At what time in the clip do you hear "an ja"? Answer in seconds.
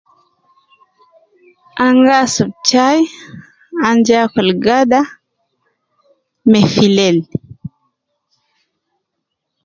3.87-4.17